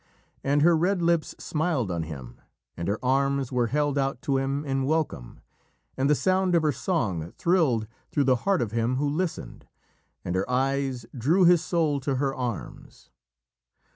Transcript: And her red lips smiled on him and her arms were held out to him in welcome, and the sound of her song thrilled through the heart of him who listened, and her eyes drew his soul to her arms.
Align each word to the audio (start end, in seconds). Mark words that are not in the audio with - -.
And 0.43 0.63
her 0.63 0.75
red 0.75 0.99
lips 0.99 1.35
smiled 1.37 1.91
on 1.91 2.01
him 2.01 2.41
and 2.75 2.87
her 2.87 2.97
arms 3.05 3.51
were 3.51 3.67
held 3.67 3.99
out 3.99 4.19
to 4.23 4.37
him 4.39 4.65
in 4.65 4.85
welcome, 4.85 5.41
and 5.95 6.09
the 6.09 6.15
sound 6.15 6.55
of 6.55 6.63
her 6.63 6.71
song 6.71 7.33
thrilled 7.37 7.85
through 8.09 8.23
the 8.23 8.37
heart 8.37 8.63
of 8.63 8.71
him 8.71 8.95
who 8.95 9.07
listened, 9.07 9.67
and 10.25 10.33
her 10.35 10.49
eyes 10.49 11.05
drew 11.15 11.45
his 11.45 11.63
soul 11.63 11.99
to 11.99 12.15
her 12.15 12.33
arms. 12.33 13.11